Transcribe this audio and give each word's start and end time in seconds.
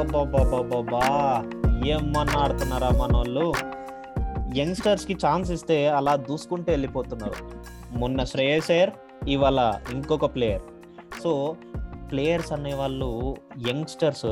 అబ్బాబ్బాబ్బాబ్బా 0.00 1.02
ఏమన్నా 1.86 2.40
ఆడుతున్నారా 2.40 2.90
మన 2.90 3.16
వాళ్ళు 3.16 3.52
యంగ్స్టర్స్కి 4.58 5.14
ఛాన్స్ 5.14 5.50
ఇస్తే 5.50 5.86
అలా 5.88 6.16
దూసుకుంటూ 6.16 6.72
వెళ్ళిపోతున్నారు. 6.72 7.36
మొన్న 7.92 8.24
శ్రేయస్ 8.24 8.70
అయ్యర్ 8.70 8.90
ఇవాళ 9.28 9.74
ఇంకొక 9.92 10.34
ప్లేయర్. 10.34 10.62
సో 11.22 11.56
ప్లేయర్స్ 12.10 12.52
అనే 12.52 12.74
వాళ్ళు 12.74 13.36
యంగ్స్టర్స్ 13.68 14.26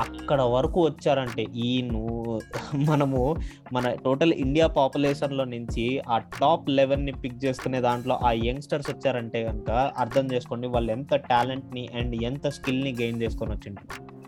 అక్కడ 0.00 0.40
వరకు 0.42 0.84
వచ్చారంటే 0.84 1.42
ఈ 1.42 1.82
నువ్వు 1.82 2.40
మనము 2.74 3.36
మన 3.72 3.90
టోటల్ 3.90 4.32
ఇండియా 4.32 4.66
పాపులేషన్లో 4.66 5.44
నుంచి 5.44 6.02
ఆ 6.10 6.18
టాప్ 6.18 6.70
లెవెన్ని 6.70 7.12
పిక్ 7.12 7.44
చేసుకునే 7.44 7.80
దాంట్లో 7.80 8.20
ఆ 8.24 8.32
యంగ్స్టర్స్ 8.32 8.90
వచ్చారంటే 8.90 9.44
కనుక 9.44 9.70
అర్థం 9.70 10.32
చేసుకోండి 10.32 10.66
వాళ్ళు 10.66 10.92
ఎంత 10.92 11.14
టాలెంట్ని 11.14 11.88
అండ్ 11.94 12.22
ఎంత 12.22 12.48
స్కిల్ని 12.48 12.94
గెయిన్ 13.00 13.22
చేసుకొని 13.22 13.50
వచ్చింటారు 13.50 14.19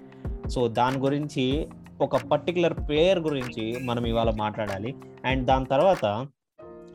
సో 0.53 0.69
దాని 0.69 0.99
గురించి 0.99 1.69
ఒక 2.01 2.17
పర్టికులర్ 2.17 2.75
ప్లేయర్ 2.75 3.19
గురించి 3.19 3.79
మనం 3.79 4.05
ఇవాళ 4.07 4.31
మాట్లాడాలి. 4.31 4.95
అండ్ 5.25 5.47
దాని 5.47 5.65
తర్వాత 5.65 6.27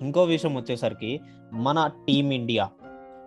ఇంకో 0.02 0.23
విషయం 0.23 0.55
వచ్చేసరికి 0.55 1.20
మన 1.53 1.89
టీం 2.07 2.31
ఇండియా. 2.31 2.70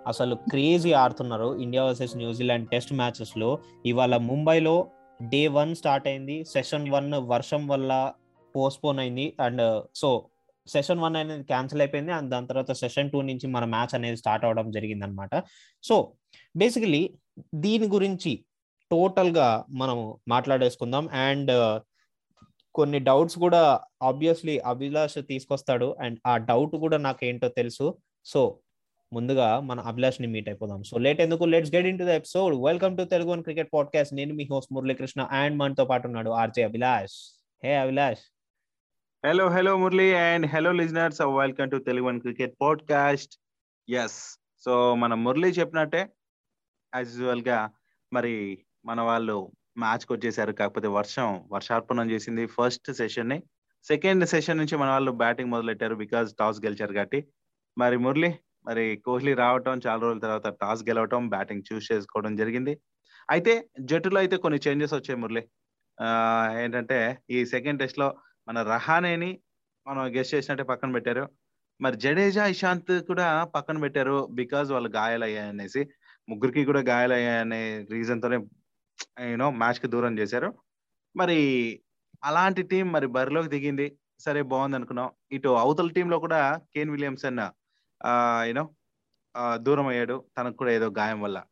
అసలు 0.06 0.34
క్రేజీ 0.34 0.92
ఆడుతున్నారు 0.92 1.58
India 1.60 1.84
versus 1.84 2.16
New Zealand 2.16 2.68
test 2.68 2.92
మ్యాచెస్లో. 2.92 3.58
ఇవాళ 3.86 4.16
ముంబైలో 4.16 4.86
డే 5.22 5.46
వన్ 5.46 5.74
స్టార్ట్ 5.74 6.08
అయింది. 6.08 6.44
సెషన్ 6.44 6.90
వన్ 6.90 7.14
వర్షం 7.14 7.68
వల్ల 7.68 8.12
పోస్ట్పోన్ 8.56 8.98
అయింది. 8.98 9.36
అండ్ 9.40 9.84
సో 9.94 10.26
సెషన్ 10.66 11.00
వన్ 11.00 11.16
అనేది 11.16 11.44
క్యాన్సిల్ 11.44 11.80
అయిపోయింది. 11.80 12.12
అండ్ 12.12 12.30
దాని 12.30 12.46
తర్వాత 12.46 12.72
సెషన్ 12.72 13.10
టూ 13.10 13.20
నుంచి 13.20 13.46
మన 13.46 13.64
మ్యాచ్ 13.64 13.94
అనేది 13.94 14.16
స్టార్ట్ 14.16 14.44
అవడం 14.44 14.70
జరిగింది 14.70 15.04
అనమాట 15.04 15.42
సో 15.82 16.12
బేసికలీ 16.56 17.10
దీని 17.54 17.86
గురించి 17.86 18.44
టోటల్గా 18.90 19.64
మనము 19.70 20.20
మాట్లాడేసుకుందాం. 20.28 21.08
అండ్ 21.08 21.80
కొన్ని 22.74 22.98
డౌట్స్ 22.98 23.38
కూడా 23.38 23.80
ఆబ్వియస్లీ 24.02 24.58
అభిలాష్ 24.58 25.18
తీసుకొస్తాడు. 25.28 25.96
అండ్ 26.00 26.18
ఆ 26.26 26.36
డౌట్ 26.36 26.76
కూడా 26.76 26.96
నాకు 26.96 27.24
ఏంటో 27.24 27.48
తెలుసు. 27.48 27.98
సో 28.24 28.58
ముందుగా 29.12 29.60
మన 29.60 29.80
అభిలాష్ని 29.80 30.26
మీట్ 30.26 30.48
అయిపోదాం. 30.48 30.82
సో 30.82 30.98
లేట్ 30.98 31.20
ఎందుకు? 31.20 31.44
Let's 31.44 31.74
get 31.74 31.86
into 31.98 32.04
the 32.04 32.08
episode. 32.08 32.56
Welcome 32.64 32.96
to 32.98 33.04
Telugu 33.04 33.30
one 33.30 33.42
cricket 33.42 33.68
podcast. 33.74 34.14
నేను 34.14 34.34
మీ 34.34 34.48
హోస్ట్ 34.50 34.72
మురళీకృష్ణ 34.72 35.22
అండ్ 35.22 35.58
మనతో 35.58 35.84
పాటు 35.84 36.06
ఉన్నాడు 36.06 36.30
RJ 36.30 36.62
Abhilash. 36.62 37.42
Hey 37.64 37.76
Abhilash. 37.76 38.18
Hello 39.26 39.48
hello 39.48 39.76
Murali 39.76 40.14
and 40.14 40.46
hello 40.46 40.72
listeners 40.72 41.22
welcome 41.22 41.70
to 41.70 41.76
Telugu 41.76 42.06
one 42.06 42.20
cricket 42.20 42.54
podcast. 42.60 43.38
Yes 43.90 44.40
so 44.64 44.94
మన 44.94 45.14
మురళి 45.14 45.48
చెప్పినట్టే 45.48 46.08
as 46.94 47.08
యూజువల్గా 47.08 47.70
మరి 48.12 48.58
మన 48.84 49.00
వాళ్ళు 49.00 49.36
మ్యాచ్కి 49.78 50.12
వచ్చేసారు 50.12 50.52
కాకపోతే 50.52 50.88
వర్షం 50.98 51.28
వర్షార్పణం 51.52 52.10
చేసింది 52.10 52.46
ఫస్ట్ 52.46 52.88
సెషన్ని. 52.92 53.38
సెకండ్ 53.84 54.24
సెషన్ 54.32 54.58
నుంచి 54.58 54.76
మన 54.76 54.88
వాళ్ళు 54.90 55.12
బ్యాటింగ్ 55.22 55.50
మొదలెట్టారు 55.50 55.94
బికాజ్ 55.94 56.30
టాస్ 56.40 56.58
గెలిచారు 56.66 56.92
కాబట్టి. 56.92 57.20
మరి 57.78 57.96
మురళి 57.96 58.30
మరి 58.68 58.84
కోహ్లీ 59.06 59.34
రావటం 59.34 59.80
చాలా 59.86 60.00
రోజుల 60.02 60.20
తర్వాత 60.26 60.48
టాస్ 60.62 60.82
గెలవటం 60.88 61.28
బ్యాటింగ్ 61.28 61.66
చూస్ 61.68 61.92
చేసుకోవడం 61.92 62.32
జరిగింది. 62.36 62.72
అయితే 63.30 63.52
జట్టులో 63.90 64.18
అయితే 64.20 64.36
కొన్ని 64.36 64.58
చేంజెస్ 64.66 64.94
వచ్చాయి 64.94 65.20
మురళి. 65.20 65.42
ఏంటంటే 66.62 66.98
ఈ 67.30 67.38
సెకండ్ 67.44 67.80
టెస్ట్లో 67.82 68.08
మన 68.48 68.62
రహానేని 68.74 69.30
మనం 69.86 70.02
గెస్ట్ 70.16 70.34
చేసినట్టే 70.34 70.64
పక్కన 70.64 70.92
పెట్టారు. 70.92 71.24
మరి 71.80 71.96
జడేజా 71.96 72.46
ఇషాంత్ 72.46 72.92
కూడా 73.10 73.26
పక్కన 73.54 73.78
పెట్టారు 73.78 74.16
బికాజ్ 74.40 74.68
వాళ్ళు 74.72 74.88
గాయాలయ్యాయనేసి. 74.98 75.82
ముగ్గురికి 76.28 76.62
కూడా 76.64 76.80
గాయాలయ్యాయనే 76.90 77.62
రీజన్తోనే 77.92 78.38
యూనో 79.20 79.50
మ్యాచ్కి 79.50 79.86
దూరం 79.86 80.18
చేశారు. 80.18 80.50
మరి 81.16 81.38
అలాంటి 82.24 82.62
టీం 82.62 82.92
మరి 82.92 83.06
బరిలోకి 83.06 83.48
దిగింది. 83.48 83.96
సరే 84.18 84.42
బాగుంది 84.42 84.76
అనుకున్నాం 84.76 85.10
ఇటు 85.32 85.48
అవతల 85.48 85.88
టీంలో 85.90 86.18
కూడా 86.18 86.40
కేన్ 86.74 86.90
విలియమ్సన్ 86.90 87.38
యూనో 88.48 88.64
దూరం 89.56 89.86
అయ్యాడు. 89.86 90.24
తనకు 90.38 90.56
కూడా 90.56 90.72
ఏదో 90.72 90.88
గాయం 90.98 91.20
వల్ల. 91.20 91.42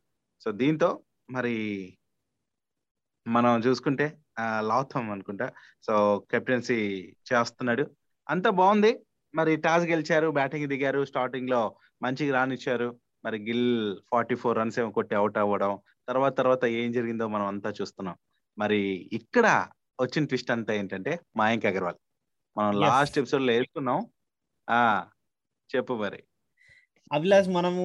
సో 0.41 0.51
దీంతో 0.51 0.89
మరి 1.29 1.55
మనం 3.27 3.59
చూసుకుంటే 3.59 4.17
లాథమ్ 4.59 5.09
అనుకుంటా. 5.11 5.51
సో 5.83 6.25
కెప్టెన్సీ 6.31 6.77
చేస్తున్నాడు. 7.33 7.85
అంత 8.29 8.47
బాగుంది. 8.47 8.91
మరి 9.35 9.55
టాస్ 9.55 9.83
గెలిచారు. 9.83 10.27
బ్యాటింగ్ 10.31 10.67
దిగారు. 10.67 11.05
స్టార్టింగ్లో 11.05 11.61
మంచిగా 12.03 12.33
రానిచ్చారు. 12.35 12.99
మరి 13.25 13.37
గిల్ 13.45 13.97
ఫార్టీ 14.11 14.35
ఫోర్ 14.35 14.57
రన్స్ 14.57 14.79
ఏమో 14.79 14.91
కొట్టి 14.91 15.15
అవుట్ 15.15 15.37
అవ్వడం. 15.37 15.79
తర్వాత 16.09 16.37
తర్వాత 16.37 16.65
ఏం 16.65 16.91
జరిగిందో 16.91 17.27
మనం 17.27 17.45
అంతా 17.45 17.69
చూస్తున్నాం. 17.81 18.15
మరి 18.57 19.09
ఇక్కడ 19.13 19.47
వచ్చిన 20.01 20.25
ట్విస్ట్ 20.25 20.51
అంతా 20.51 20.73
ఏంటంటే 20.73 21.19
మయాంక్ 21.37 21.65
అగర్వాల్. 21.65 21.99
మనం. 22.57 22.71
లాస్ట్ 22.79 23.17
ఎపిసోడ్లో 23.17 23.53
వేసుకున్నాం 23.53 23.99
ఆ 24.67 24.81
చెప్పు 25.69 25.93
మరి. 25.93 26.19
అభిలాష్ 27.11 27.49
మనము 27.49 27.83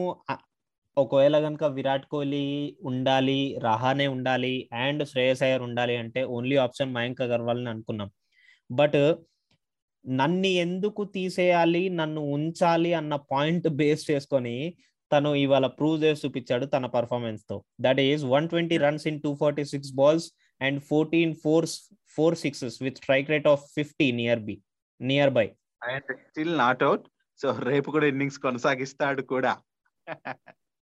ఒకవేళ 0.97 1.41
కనుక 1.41 1.65
విరాట్ 1.65 2.07
కోహ్లీ 2.07 2.77
ఉండాలి 2.83 3.59
రహానే 3.62 4.07
ఉండాలి 4.07 4.69
అండ్ 4.73 5.03
శ్రేయస్ 5.09 5.43
అయ్యర్ 5.43 5.62
ఉండాలి 5.62 5.97
అంటే 5.97 6.25
ఓన్లీ 6.25 6.56
ఆప్షన్ 6.56 6.95
మయాంక్ 6.95 7.21
అగర్వాల్ 7.21 7.59
అని 7.59 7.71
అనుకున్నాం. 7.71 8.11
బట్ 8.71 9.01
నన్ను 10.05 10.47
ఎందుకు 10.47 11.05
తీసేయాలి 11.05 11.89
నన్ను 11.89 12.21
ఉంచాలి 12.21 12.95
అన్న 12.95 13.17
పాయింట్ 13.17 13.69
బేస్ 13.69 14.11
చేసుకొని 14.11 14.56
తను 15.14 15.30
ఇవాళ 15.44 15.66
ప్రూవ్ 15.78 15.97
చేసి 16.04 16.22
చూపించాడు 16.26 16.66
తన 16.75 16.86
పర్ఫార్మెన్స్తో. 16.97 17.56
That 17.86 18.00
is 18.08 18.25
one 18.34 18.48
twenty 18.52 18.78
runs 18.86 19.06
in 19.12 19.20
two 19.25 19.32
forty 19.42 19.64
six 19.72 19.92
balls 20.00 20.28
and 20.60 20.78
fourteen 20.91 21.34
fours 21.44 21.76
four 22.16 22.36
sixes 22.44 22.76
with 22.86 22.98
strike 23.02 23.32
rate 23.34 23.48
of 23.54 23.64
fifty 23.76 24.08
near 24.20 24.42
be 24.48 24.56
near 25.00 25.34
by 25.38 25.47
and 25.82 26.12
still 26.28 26.54
not 26.64 26.84
out 26.88 27.06
so 27.41 27.48
రేపు 27.70 27.88
కూడా 27.91 28.06
innings 28.06 28.38
కొనసాగిస్తాడు 28.38 29.22
కూడా. 29.32 29.52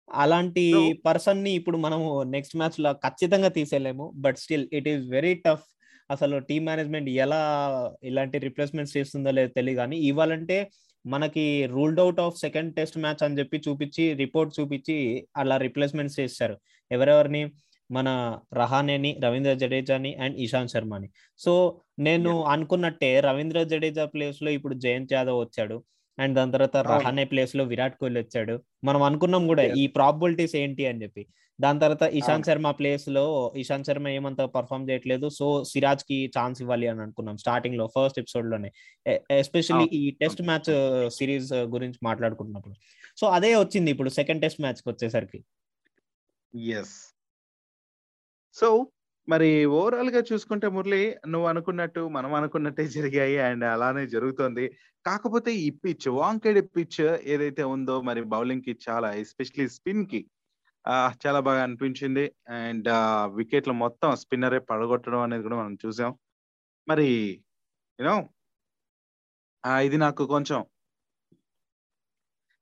అలాంటి 0.08 0.62
పర్సన్ని 1.06 1.50
ఇప్పుడు 1.58 1.76
మనము 1.76 2.06
నెక్స్ట్ 2.34 2.56
మ్యాచ్లో 2.56 2.90
ఖచ్చితంగా 3.04 3.48
తీసేయలేము. 3.48 4.06
But 4.16 4.38
still 4.44 4.64
it 4.72 4.88
is 4.88 5.02
very 5.08 5.34
tough 5.46 5.66
అసలు 6.10 6.36
టీమ్ 6.48 6.64
మేనేజ్మెంట్ 6.66 7.08
ఎలా 7.24 7.40
ఇలాంటి 8.04 8.36
రిప్లేస్మెంట్స్ 8.38 8.94
చేస్తుందో 8.96 9.30
లేదో 9.30 9.52
తెలియదు. 9.58 9.78
కానీ 9.80 9.96
ఇవ్వాలంటే 10.10 10.56
మనకి 11.06 11.66
ruled 11.66 12.00
out 12.00 12.20
of 12.20 12.36
second 12.36 12.74
test 12.74 12.98
match 12.98 13.22
అని 13.22 13.38
చెప్పి 13.38 13.62
చూపించి 13.68 14.12
రిపోర్ట్ 14.14 14.60
చూపించి 14.60 15.26
అలా 15.36 15.56
రిప్లేస్మెంట్స్ 15.56 16.20
చేస్తారు. 16.20 16.60
ఎవరెవరిని? 16.92 17.52
మన 17.90 18.38
రహానేని 18.54 19.20
రవీంద్ర 19.24 19.54
జడేజాని 19.54 20.14
అండ్ 20.14 20.36
ఇషాంత్ 20.38 20.70
శర్మని. 20.70 21.10
సో 21.38 21.80
నేను 21.98 22.42
అనుకున్నట్టే 22.42 23.20
రవీంద్ర 23.20 23.62
జడేజా 23.62 24.04
ప్లేస్లో 24.04 24.50
ఇప్పుడు 24.50 24.74
జయంత్ 24.74 25.12
యాదవ్ 25.12 25.40
వచ్చాడు. 25.40 25.84
అండ్ 26.20 26.34
దాని 26.38 26.52
తర్వాత. 26.54 26.76
రహానే 26.92 27.24
ప్లేస్లో 27.32 27.64
విరాట్ 27.72 27.98
కోహ్లీ 28.00 28.20
వచ్చాడు 28.20 28.56
మనం 28.84 29.02
అనుకున్నాం 29.08 29.44
కూడా. 29.52 29.64
ఈ 29.82 29.84
ప్రాబిలిటీస్ 29.98 30.56
ఏంటి 30.62 30.84
అని 30.90 31.02
చెప్పి 31.04 31.24
దాని 31.58 31.80
తర్వాత 31.80 32.04
ఇషాంత్. 32.18 32.46
శర్మ 32.48 32.68
ప్లేస్లో 32.70 33.24
ఇషాంత్ 33.62 33.88
శర్మ 33.88 34.08
ఏమంత 34.08 34.42
పర్ఫామ్ 34.54 34.86
చేయట్లేదు 34.90 35.26
సో 35.38 35.46
సిరాజ్కి 35.70 36.18
ఛాన్స్ 36.36 36.60
ఇవ్వాలి 36.62 36.86
అని 36.92 37.02
అనుకున్నాం 37.04 37.36
స్టార్టింగ్లో 37.36 37.86
ఫస్ట్ 37.96 38.20
ఎపిసోడ్లోనే 38.22 38.70
ఎస్పెషల్లీ. 39.42 39.86
ఈ 40.00 40.02
టెస్ట్ 40.20 40.42
మ్యాచ్ 40.42 40.70
సిరీస్ 41.18 41.50
గురించి 41.74 42.00
మాట్లాడుకుంటున్నప్పుడు 42.08 42.76
సో 43.20 43.26
అదే 43.38 43.50
వచ్చింది 43.56 43.90
ఇప్పుడు 43.90 44.12
సెకండ్ 44.18 44.42
టెస్ట్ 44.42 44.60
మ్యాచ్కి 44.60 44.88
వచ్చేసరికి 44.92 45.40
ఎస్ 46.78 46.96
సో 48.54 48.68
మరి 49.28 49.48
ఓవరాల్గా 49.78 50.20
చూసుకుంటే 50.30 50.68
మురళి 50.68 51.00
నువ్వు 51.28 51.46
అనుకున్నట్టు 51.48 52.02
మనం 52.08 52.32
అనుకున్నట్టే 52.34 52.84
జరిగాయి 52.96 53.36
అండ్ 53.48 53.64
అలానే 53.64 54.04
జరుగుతోంది. 54.14 54.64
కాకపోతే 55.04 55.50
ఈ 55.66 55.68
పిచ్ 55.82 56.08
వాంకెడ్ 56.20 56.60
పిచ్ 56.76 57.00
ఏదైతే 57.34 57.62
ఉందో 57.74 57.96
మరి 58.08 58.22
బౌలింగ్కి 58.34 58.74
చాలా 58.88 59.10
ఎస్పెషలీ 59.22 59.66
స్పిన్కి 59.76 60.20
చాలా 61.24 61.40
బాగా 61.48 61.62
అనిపించింది. 61.66 62.24
అండ్ 62.60 62.88
వికెట్లు 63.38 63.74
మొత్తం 63.84 64.10
స్పిన్నరే 64.22 64.60
పడగొట్టడం 64.70 65.22
అనేది 65.26 65.44
కూడా 65.46 65.58
మనం 65.62 65.74
చూసాం. 65.84 66.12
మరి 66.88 67.08
యూనో 67.98 68.16
ఇది 69.86 69.96
నాకు 69.98 70.22
కొంచెం 70.26 70.60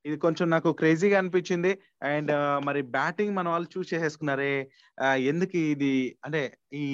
ఇది 0.08 0.16
కొంచెం 0.18 0.46
నాకు 0.50 0.68
క్రేజీగా 0.72 1.16
అనిపించింది. 1.18 1.70
అండ్ 2.10 2.30
మరి 2.66 2.80
బ్యాటింగ్ 2.94 3.34
మన 3.34 3.48
వాళ్ళు 3.48 3.68
చూస్ 3.74 3.92
చేసేసుకున్నారే 3.94 4.52
ఆ, 4.98 5.08
ఎందుకు 5.30 5.56
ఇది 5.72 5.92
అంటే 6.24 6.42
ఈ 6.74 6.84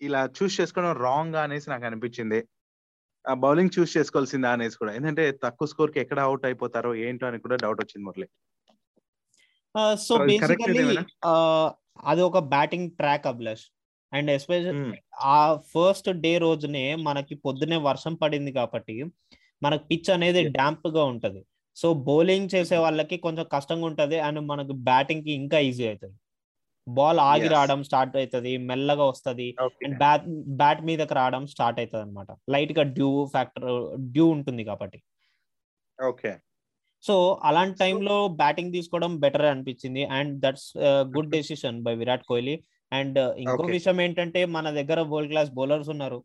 ఇలా 0.00 0.20
చూస్ 0.36 0.56
చేసుకోవడం 0.60 0.92
రాంగ్ 1.06 1.36
అనేసి 1.36 1.70
నాకు 1.70 1.84
అనిపించింది. 1.84 2.40
బౌలింగ్ 3.24 3.74
చూస్ 3.76 3.96
చేసుకోవాల్సిందా 3.96 4.50
అనేసి 4.52 4.78
కూడా. 4.78 4.92
ఎందుకంటే 4.92 5.24
తక్కువ 5.44 5.68
స్కోర్కి 5.68 6.00
ఎక్కడ 6.00 6.20
అవుట్ 6.20 6.46
అయిపోతారో 6.46 6.90
ఏంటో 7.04 7.26
అని 7.26 7.38
కూడా 7.38 7.56
డౌట్ 7.56 7.82
వచ్చింది 7.82 8.04
మురళి. 8.06 8.26
So 10.06 10.14
basically? 10.30 10.82
అది 12.04 12.22
ఒక 12.22 12.38
batting 12.54 12.90
track 12.90 13.26
Abhilash. 13.26 13.64
And 14.12 14.30
especially 14.30 14.80
ఆ 15.32 15.36
ఫస్ట్ 15.72 16.10
డే 16.24 16.32
రోజునే 16.38 16.84
మనకి 17.06 17.34
పొద్దునే 17.46 17.76
వర్షం 17.88 18.14
పడింది 18.14 18.52
కాబట్టి 18.52 18.96
మనకి 19.62 19.84
పిచ్ 19.90 20.10
అనేది 20.10 20.42
డాంప్గా 20.58 21.04
ఉంటది. 21.04 21.40
సో 21.76 21.88
బౌలింగ్ 22.06 22.50
చేసే 22.54 22.76
వాళ్ళకి 22.78 23.16
కొంచెం 23.18 23.46
కష్టంగా 23.52 23.86
ఉంటది 23.88 24.18
అండ్ 24.26 24.40
మనకు 24.50 24.74
బ్యాటింగ్కి 24.88 25.32
ఇంకా 25.40 25.58
ఈజీ 25.68 25.84
అవుతుంది 25.88 26.16
బాల్ 26.86 27.20
ఆగి. 27.24 27.48
రావడం 27.48 27.80
స్టార్ట్ 27.88 28.14
అవుతుంది 28.16 28.52
మెల్లగా 28.68 29.04
వస్తది 29.10 29.46
అండ్ 29.82 29.96
బ్యాట్ 30.00 30.24
బ్యాట్ 30.60 30.80
మీదకి 30.88 31.14
రావడం 31.18 31.44
స్టార్ట్ 31.52 31.78
అవుతుంది 31.80 32.04
అనమాట 32.06 32.30
లైట్గా 32.54 32.84
డ్యూ 32.96 33.10
ఫ్యాక్టర్ 33.34 33.66
డ్యూ 34.14 34.26
ఉంటుంది 34.36 34.64
కాబట్టి 34.70 34.98
ఓకే 35.98 36.32
సో 37.04 37.14
అలాంటి 37.44 37.76
టైంలో 37.80 38.16
బ్యాటింగ్ 38.40 38.74
తీసుకోవడం 38.74 39.12
బెటర్ 39.22 39.46
అనిపించింది 39.48 40.02
and 40.18 40.32
that's 40.44 40.68
good 41.14 41.26
Mhm. 41.26 41.34
Decision 41.34 41.78
by 41.82 41.94
Virat 42.00 42.26
Kohli 42.28 42.56
and 42.92 43.18
ఇంకో. 43.42 43.62
విషయం 43.74 43.98
ఏంటంటే 44.00 44.40
మన 44.54 44.66
దగ్గర 44.78 45.00
వరల్డ్ 45.10 45.32
క్లాస్ 45.32 45.50
బౌలర్స్ 45.56 45.90
ఉన్నారు 45.94 46.18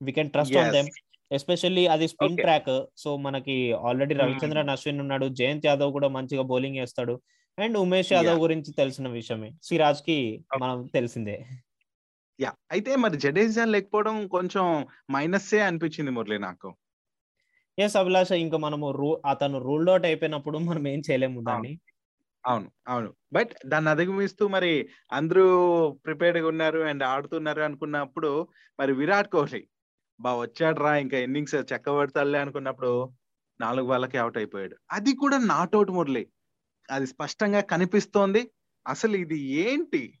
we 0.00 0.12
can 0.12 0.30
trust 0.34 0.56
on. 0.58 0.70
Them 0.76 0.90
especially 1.32 1.86
అది 1.86 2.08
స్పిన్. 2.08 2.38
ట్రాక్. 2.38 2.72
సో 2.96 3.16
మనకి 3.16 3.72
ఆల్రెడీ. 3.82 4.14
రవిచంద్రన్ 4.14 4.70
అశ్విన్ 4.70 5.00
ఉన్నాడు. 5.00 5.26
జయంత్ 5.32 5.66
యాదవ్ 5.66 5.92
కూడా 5.92 6.08
మంచిగా 6.08 6.42
బౌలింగ్ 6.42 6.78
వేస్తాడు 6.78 7.16
అండ్ 7.58 7.76
ఉమేష్ 7.78 8.12
యాదవ్. 8.12 8.40
గురించి 8.40 8.72
తెలిసిన 8.72 9.08
విషయమే. 9.08 9.50
సిరాజ్కి. 9.62 10.18
మనం 10.60 10.86
తెలిసిందే. 10.94 11.36
యా 12.38 12.52
అయితే 12.70 12.96
మరి 12.96 13.16
జడేజా 13.18 13.64
లేకపోవడం 13.64 14.28
కొంచెం 14.28 14.66
మైనస్సే 15.10 15.60
అనిపించింది 15.60 16.10
మురళి 16.10 16.38
నాకు. 16.38 16.68
ఎస్ 17.78 17.96
అభిలాష 17.96 18.30
ఇంకా 18.36 18.56
మనము 18.56 18.90
రూ 18.90 19.22
అతను 19.26 19.58
రూల్డ్ 19.58 19.90
అవుట్ 19.90 20.06
అయిపోయినప్పుడు 20.06 20.58
మనం 20.58 20.88
ఏం 20.88 21.02
చేయలేము 21.10 21.40
దాన్ని. 21.42 21.72
అవును. 22.44 22.72
అవును. 22.88 23.10
బట్ 23.32 23.52
దాన్ని 23.66 23.90
అధిగమిస్తూ 23.90 24.48
మరి 24.48 24.88
అందరూ 25.12 25.44
ప్రిపేర్డ్గా 26.04 26.48
ఉన్నారు 26.48 26.78
అండ్ 26.80 27.02
ఆడుతున్నారు 27.04 27.60
అనుకున్నప్పుడు 27.60 28.30
మరి 28.80 28.92
విరాట్ 28.92 29.28
కోహ్లీ 29.28 29.62
బా 30.20 30.36
వచ్చాడు 30.36 30.80
రా 30.80 30.96
ఇంకా 30.96 31.18
ఇన్నింగ్స్ 31.18 31.54
చెక్కబడతాడులే 31.54 32.38
అనుకున్నప్పుడు 32.38 33.12
నాలుగు 33.60 33.86
వాళ్ళకి 33.86 34.18
అవుట్ 34.18 34.36
అయిపోయాడు. 34.36 34.76
అది 34.90 35.16
కూడా 35.16 35.38
నాట్ 35.38 35.76
అవుట్ 35.76 35.90
మురళి 35.90 36.28
అది 36.90 37.06
స్పష్టంగా 37.06 37.60
కనిపిస్తోంది. 37.60 38.50
అసలు 38.86 39.16
ఇది 39.16 39.38
ఏంటి? 39.38 40.18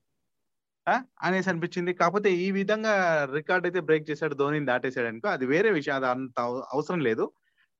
ఆ? 0.88 1.02
అనేసి 1.22 1.50
అనిపించింది. 1.50 1.92
కాకపోతే 1.92 2.32
ఈ 2.32 2.50
విధంగా 2.50 3.24
రికార్డ్ 3.34 3.66
అయితే 3.66 3.80
బ్రేక్ 3.80 4.10
చేశాడు 4.10 4.34
ధోనిని 4.34 4.66
దాటేశాడు 4.66 5.06
అనుకో 5.06 5.28
అది 5.28 5.46
వేరే 5.46 5.70
విషయం. 5.70 5.96
అది 5.96 6.06
అంత 6.06 6.40
అవసరం 6.72 7.00
లేదు. 7.00 7.32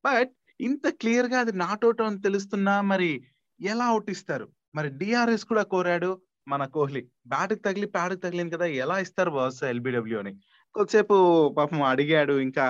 బట్ 0.04 0.30
ఇంత 0.60 0.88
క్లియర్గా 0.88 1.40
అది 1.40 1.52
నాట్ 1.52 1.84
అవుట్ 1.84 2.02
అని 2.02 2.22
తెలుస్తున్నా 2.22 2.80
మరి 2.80 3.26
ఎలా 3.60 3.84
అవుట్ 3.84 4.10
ఇస్తారు? 4.10 4.48
మరి 4.74 4.88
డిఆర్ఎస్ 4.88 5.44
కూడా 5.44 5.62
కోరాడు 5.62 6.22
మన 6.48 6.64
కోహ్లీ. 6.64 7.08
బ్యాట్ 7.26 7.64
తగిలి 7.64 7.86
ప్యాడ్కి 7.86 8.20
తగిలింది 8.20 8.56
కదా 8.56 8.64
ఎలా 8.64 8.98
ఇస్తారు 8.98 9.30
బాస్ 9.30 9.64
ఎల్బిడబ్ల్యూ 9.64 10.18
అని? 10.18 10.40
కొద్దిసేపు 10.74 11.16
పాపం 11.58 11.80
అడిగాడు 11.92 12.34
ఇంకా 12.46 12.66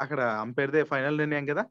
అక్కడ 0.00 0.20
అంపేర్దే 0.44 0.82
ఫైనల్ 0.84 1.18
నిర్ణయం 1.18 1.44
కదా. 1.46 1.62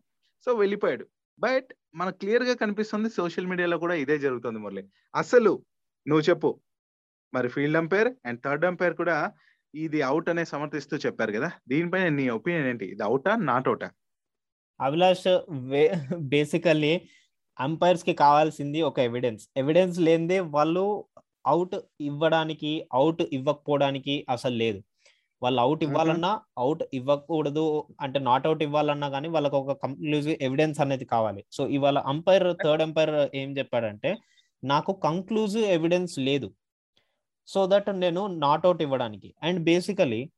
సో 0.45 0.51
వెళ్ళిపోయాడు. 0.61 1.05
బట్ 1.39 1.69
మనకు 1.95 2.17
క్లియర్గా 2.21 2.53
కనిపిస్తుంది 2.55 3.09
సోషల్ 3.09 3.49
మీడియాలో 3.51 3.77
కూడా 3.83 3.95
ఇదే 4.03 4.17
జరుగుతుంది 4.25 4.59
మురళి. 4.59 4.83
అసలు 5.15 5.51
నువ్వు 6.05 6.23
చెప్పు. 6.29 6.49
మరి 7.33 7.47
field 7.55 7.79
umpire 7.81 8.09
and 8.25 8.39
third 8.45 8.65
umpire 8.65 8.95
కూడా 9.01 9.17
ఇది 9.73 9.99
అవుట్ 10.01 10.29
అనే 10.29 10.43
సమర్థిస్తూ 10.45 10.95
చెప్పారు 11.05 11.31
కదా. 11.31 11.49
దీనిపైన 11.67 12.07
నీ 12.19 12.25
ఒపీనియన్ 12.29 12.67
ఏంటి? 12.67 12.85
ఇది 12.85 13.03
అవుటా 13.03 13.31
నాట్ 13.49 13.67
అవుటా? 13.67 13.87
అభిలాష్ 14.79 15.27
బేసికల్లీ 16.33 16.93
అంపైర్స్కి 17.57 18.13
కావాల్సింది 18.23 18.79
ఒక 18.81 18.97
ఎవిడెన్స్. 18.99 19.43
ఎవిడెన్స్ 19.57 19.99
లేనిదే 19.99 20.39
వాళ్ళు 20.55 20.83
అవుట్ 21.45 21.75
ఇవ్వడానికి 22.01 22.71
అవుట్ 22.93 23.23
ఇవ్వకపోవడానికి 23.37 24.15
అసలు 24.29 24.55
లేదు. 24.63 24.79
వాళ్ళు 25.45 25.61
అవుట్ 25.61 25.83
ఇవ్వాలన్నా 25.83 26.41
అవుట్ 26.57 26.83
ఇవ్వకూడదు 26.93 27.87
అంటే 28.01 28.19
నాట్ 28.19 28.47
అవుట్ 28.47 28.63
ఇవ్వాలన్నా 28.63 29.09
కానీ 29.09 29.27
వాళ్ళకి 29.27 29.55
ఒక 29.55 29.83
కంక్లూజివ్ 29.83 30.35
ఎవిడెన్స్ 30.41 30.79
అనేది 30.79 31.05
కావాలి. 31.05 31.45
సో 31.51 31.67
ఇవాళ 31.67 31.99
అంపైర్ 31.99 32.57
థర్డ్ 32.63 32.83
అంపైర్ 32.83 33.35
ఏం 33.35 33.57
చెప్పాడంటే 33.57 34.15
నాకు 34.63 34.93
కంక్లూజివ్ 34.93 35.65
ఎవిడెన్స్ 35.65 36.19
లేదు. 36.19 36.53
సో 37.47 37.67
దట్ 37.67 37.99
నేను 37.99 38.27
నాట్ 38.27 38.65
అవుట్ 38.65 38.81
ఇవ్వడానికి. 38.81 39.35
అండ్ 39.43 39.63
బేసికలీ 39.63 40.29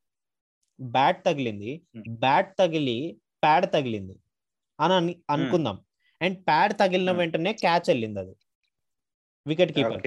బ్యాట్ 0.82 1.26
తగిలింది. 1.26 1.82
బ్యాట్ 2.10 2.58
తగిలి 2.58 3.18
ప్యాడ్ 3.44 3.66
తగిలింది. 3.74 4.20
అని 4.80 4.94
అని- 4.94 5.16
అనుకుందాం. 5.30 5.80
అండ్ 6.22 6.48
ప్యాడ్ 6.48 6.74
తగిలిన. 6.74 7.12
వెంటనే 7.18 7.54
క్యాచ్ 7.54 7.90
వెళ్ళింది 7.90 8.20
అది. 8.20 8.36
వికెట్ 9.48 9.72
కీపర్ 9.72 10.02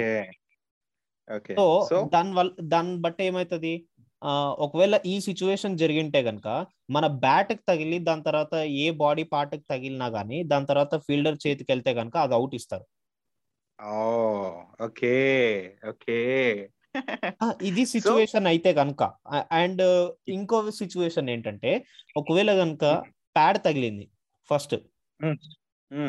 సో 1.57 1.89
దాని 2.13 2.35
వల్ల 2.35 2.51
దాన్ని 2.61 2.97
బట్టి 2.97 3.25
ఏమవుతుంది 3.25 3.87
ఒకవేళ 4.63 4.95
ఈ 5.07 5.15
సిచ్యువేషన్ 5.27 5.81
జరిగింటే 5.83 6.21
గనక 6.27 6.49
మన 6.91 7.07
బ్యాట్కి 7.23 7.63
తగిలి 7.71 7.99
దాని 8.09 8.25
తర్వాత 8.25 8.55
ఏ 8.81 8.87
బాడీ 8.99 9.25
పార్ట్కి 9.33 9.65
తగిలినా 9.71 10.09
గానీ 10.17 10.39
దాని 10.51 10.69
తర్వాత 10.71 10.95
ఫీల్డర్ 11.07 11.39
చేతికి 11.45 11.71
వెళ్తే 11.73 11.93
గనక 11.99 12.17
అది 12.25 12.35
అవుట్ 12.39 12.57
ఇస్తారు. 12.59 12.85
ఓకే 14.87 15.15
ఓకే 15.91 16.19
ఆ, 17.41 17.47
ఇది 17.69 17.83
సిచ్యువేషన్ 17.93 18.47
అయితే 18.51 18.71
కనుక 18.79 19.03
అండ్ 19.59 19.83
ఇంకో 20.35 20.57
సిచ్యువేషన్ 20.79 21.29
ఏంటంటే 21.35 21.71
ఒకవేళ 22.17 22.51
కనుక 22.61 22.85
ప్యాడ్ 23.37 23.59
తగిలింది 23.67 24.07
ఫస్ట్ 24.51 24.75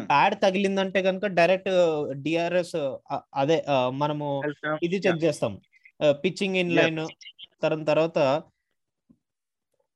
ప్యాడ్ 0.09 0.35
తగిలిందంటే 0.41 0.99
కనుక 1.05 1.25
డైరెక్ట్ 1.37 1.69
డిఆర్ఎస్ 2.23 2.75
అదే 3.41 3.57
మనము 4.01 4.27
ఇది 4.81 4.97
చెక్ 5.05 5.23
చేస్తాం. 5.25 5.53
Pitching 6.23 6.57
in. 6.57 6.71
లైన్ 6.77 6.99
తర్వాత 7.61 7.87
తర్వాత 7.87 8.43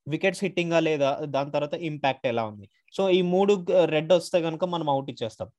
వికెట్స్ 0.08 0.44
హిట్టింగా 0.44 0.80
లేదా 0.80 1.20
దాని 1.24 1.52
తర్వాత 1.52 1.74
ఇంపాక్ట్ 1.74 2.28
ఎలా 2.28 2.46
ఉంది? 2.46 2.70
సో 2.98 3.10
ఈ 3.10 3.22
మూడు 3.22 3.66
రెడ్ 3.86 4.14
వస్తే 4.14 4.42
కనుక 4.42 4.66
మనం 4.66 4.90
అవుట్ 4.90 5.10
ఇచ్చేస్తాం. 5.10 5.52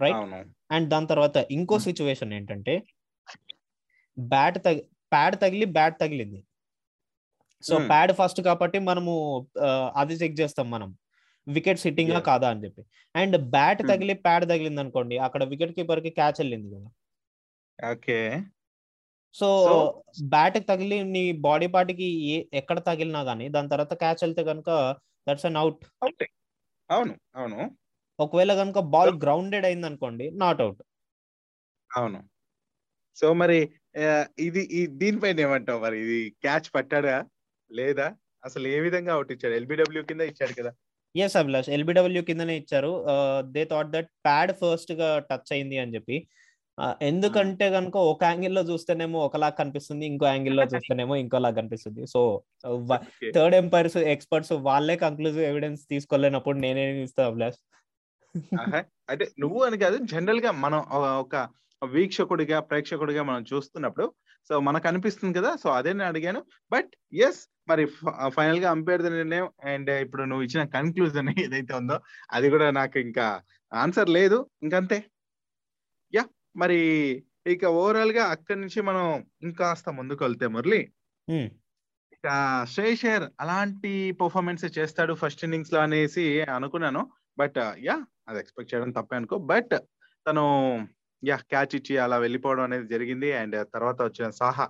రైట్ 0.00 0.48
అండ్ 0.72 0.88
దాని 0.88 1.06
తర్వాత 1.06 1.36
ఇంకో. 1.50 1.78
సిచ్యువేషన్ 1.78 2.32
ఏంటంటే 2.32 2.82
బ్యాట్ 4.18 4.64
తగి 4.64 4.88
ప్యాడ్ 5.12 5.36
తగిలి 5.36 5.64
బ్యాట్ 5.64 6.00
తగిలింది. 6.00 6.44
సో. 7.62 7.78
ప్యాడ్ 7.78 8.12
ఫస్ట్ 8.12 8.40
కాబట్టి 8.40 8.78
మనము 8.78 9.46
అది 9.96 10.14
చెక్ 10.14 10.40
చేస్తాం 10.40 10.70
మనం. 10.70 10.96
Wicket 11.48 11.78
sitting 11.78 12.10
Yes. 12.10 12.20
కాదా 12.20 12.50
అని 12.50 12.64
చెప్పి. 12.64 12.84
And 13.16 13.50
bat. 13.50 13.82
తగిలి 13.82 14.14
ప్యాడ్ 14.14 14.44
తగిలింది 14.44 14.80
అనుకోండి 14.80 15.18
అక్కడ 15.18 15.44
వికెట్ 15.44 15.72
కీపర్కి 15.72 16.10
క్యాచ్ 16.10 16.40
వెళ్ళింది 16.40 16.74
కదా. 16.74 16.90
ఓకే. 17.90 18.42
సో 19.32 20.02
బ్యాట్ 20.22 20.68
తగిలి 20.68 21.04
నీ 21.04 21.32
బాడీ 21.32 21.66
పార్ట్కి 21.66 22.48
ఎక్కడ 22.54 22.78
తగిలినా 22.78 23.20
గానీ 23.20 23.48
దాని 23.48 23.68
తర్వాత 23.68 23.94
క్యాచ్ 23.94 24.22
వెళ్తే 24.22 24.44
కనుక 24.44 24.96
దట్స్ 25.30 25.46
అన్ 25.46 25.56
అవుట్. 25.56 26.24
అవును 26.90 27.14
అవును. 27.36 27.76
ఒకవేళ 28.20 28.54
కనుక 28.54 28.78
బాల్ 28.78 29.20
గ్రౌండెడ్ 29.20 29.64
అయింది 29.64 29.86
అనుకోండి 29.86 30.30
నాట్ 30.30 30.60
అవుట్. 30.60 30.82
అవును. 31.96 32.28
సో 33.16 33.32
మరి 33.32 33.72
ఇది 34.38 34.60
ఈ- 34.60 34.86
దీనిపైన 34.86 35.40
ఏమంటావు 35.40 35.80
మరి? 35.80 35.98
ఇది 35.98 36.30
క్యాచ్ 36.30 36.74
పట్టాడా? 36.74 37.24
లేదా? 37.72 38.16
అసలు 38.44 38.68
ఏ 38.68 38.80
విధంగా 38.80 39.14
అవుట్ 39.14 39.32
ఇచ్చాడు? 39.32 39.54
ఎల్బిడబ్ల్యూ 39.54 40.02
కింద 40.02 40.20
ఇచ్చాడు 40.20 40.62
కదా. 40.62 40.74
ఎస్ 41.16 41.36
అభిలాష్. 41.36 41.68
ఎల్బిడబ్ల్యూ 41.68 42.22
కిందనే 42.22 42.56
ఇచ్చారు. 42.56 43.06
దే 43.40 43.64
థాట్ 43.64 43.88
దట్ 43.88 44.08
ప్యాడ్ 44.24 44.52
ఫస్ట్గా 44.52 45.18
టచ్ 45.18 45.52
అయింది 45.52 45.78
అని 45.78 45.94
చెప్పి. 45.94 46.28
ఎందుకంటే 47.02 47.70
కనుక 47.70 47.96
ఒక 47.96 48.24
యాంగిల్లో 48.24 48.62
చూస్తేనేమో 48.62 49.18
ఒకలా 49.18 49.48
కనిపిస్తుంది 49.48 50.06
ఇంకో 50.06 50.26
యాంగిల్లో 50.26 50.62
చూస్తేనేమో 50.76 51.16
ఇంకోలా 51.16 51.50
కనిపిస్తుంది. 51.50 52.06
సో. 52.06 52.42
థర్డ్ 53.34 53.56
ఎంపైర్స్ 53.56 53.96
ఎక్స్పర్ట్స్ 53.96 54.52
వాళ్ళే 54.52 54.96
కంక్లూజివ్ 54.96 55.44
ఎవిడెన్స్ 55.44 55.82
తీసుకోలేనప్పుడు 55.90 56.58
నేనేం 56.58 57.02
ఇస్తా 57.02 57.26
అభిలాష్. 57.26 57.56
అంటే 59.10 59.28
నువ్వు 59.40 59.62
అని 59.62 59.78
కాదు 59.78 59.98
జనరల్గా 60.02 60.50
మనం 60.50 60.78
ఒక- 61.18 61.46
వీక్షకుడిగా 61.86 62.60
ప్రేక్షకుడిగా 62.60 63.22
మనం 63.22 63.44
చూస్తున్నప్పుడు 63.54 64.12
సో 64.48 64.60
మనకు 64.60 64.88
అనిపిస్తుంది 64.88 65.38
కదా 65.38 65.56
సో 65.56 65.70
అదే 65.70 65.92
నేను 65.92 66.04
అడిగాను. 66.04 66.42
బట్ 66.72 66.88
ఎస్ 67.14 67.50
మరి 67.68 67.86
ఫైనల్గా 68.28 68.70
అంపైర్ 68.70 69.02
నిర్ణయం 69.02 69.48
అండ్ 69.64 69.90
ఇప్పుడు 69.90 70.22
నువ్వు 70.22 70.44
ఇచ్చిన 70.44 70.64
కన్క్లూజన్ 70.64 71.28
ఏదైతే 71.38 71.74
ఉందో 71.74 72.00
అది 72.32 72.50
కూడా 72.50 72.70
నాకు 72.70 72.98
ఇంకా 72.98 73.40
ఆన్సర్ 73.74 74.10
లేదు. 74.10 74.46
ఇంకంతే. 74.62 75.04
మరి 76.56 76.80
ఇక 77.46 77.64
ఓవరాల్గా 77.64 78.24
అక్కడి 78.24 78.60
నుంచి 78.60 78.80
మనం 78.80 79.24
ఇంకాస్త 79.42 79.88
ముందుకు 79.88 80.24
వెళ్తే 80.24 80.46
మురళి. 80.46 80.80
ఇక 82.12 82.26
అయ్యర్ 82.80 83.24
అలాంటి 83.40 84.12
పర్ఫార్మెన్స్ 84.12 84.78
చేస్తాడు 84.78 85.14
ఫస్ట్ 85.14 85.44
ఇన్నింగ్స్లో 85.44 85.80
అనేసి 85.80 86.42
అనుకున్నాను. 86.42 87.10
బట్ 87.38 87.58
యా 87.58 88.06
అది 88.28 88.38
ఎక్స్పెక్ట్ 88.38 88.74
చేయడం 88.74 88.90
తప్పే 88.90 89.16
అనుకో. 89.16 89.38
బట్ 89.38 89.74
తను 90.26 90.44
యా 91.24 91.36
క్యాచ్ 91.36 91.76
ఇచ్చి 91.76 91.98
అలా 91.98 92.18
వెళ్ళిపోవడం 92.18 92.64
అనేది 92.64 92.88
జరిగింది. 92.88 93.32
అండ్ 93.32 93.66
తర్వాత 93.74 94.02
వచ్చిన 94.02 94.30
Saha. 94.30 94.68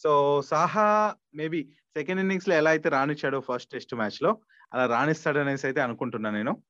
So 0.00 0.42
Saha 0.42 1.14
maybe 1.34 1.60
second 1.96 2.20
ఇన్నింగ్స్లో 2.20 2.54
ఎలా 2.54 2.70
అయితే 2.70 2.88
రాణించాడో 2.88 3.40
ఫస్ట్ 3.40 3.72
టెస్ట్ 3.72 3.94
మ్యాచ్లో 3.94 4.38
అలా 4.74 4.86
రాణిస్తాడు 4.86 5.38
అనేసి 5.38 5.66
అయితే 5.66 5.80
అనుకుంటున్నాను 5.80 6.36
నేను. 6.36 6.62